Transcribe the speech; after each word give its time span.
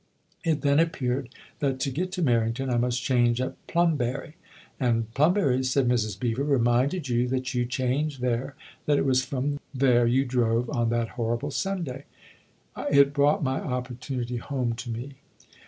It 0.43 0.61
then 0.63 0.79
appeared 0.79 1.29
that 1.59 1.79
to 1.81 1.91
get 1.91 2.11
to 2.13 2.23
Harrington 2.23 2.71
I 2.71 2.77
must 2.77 3.03
change 3.03 3.39
at 3.39 3.53
Plumbury" 3.67 4.33
And 4.79 5.13
Plumbury," 5.13 5.63
said 5.63 5.87
Mrs. 5.87 6.19
Beever," 6.19 6.43
reminded 6.43 7.07
you 7.07 7.27
that 7.27 7.53
you 7.53 7.67
changed 7.67 8.19
there, 8.19 8.55
that 8.87 8.97
it 8.97 9.05
was 9.05 9.23
from 9.23 9.59
there 9.75 10.07
you 10.07 10.25
drove, 10.25 10.71
on 10.71 10.89
that 10.89 11.09
horrible 11.09 11.51
Sunday."" 11.51 12.05
It 12.91 13.13
brought 13.13 13.43
my 13.43 13.59
opportunity 13.61 14.37
home 14.37 14.73
to 14.77 14.89
me. 14.89 15.11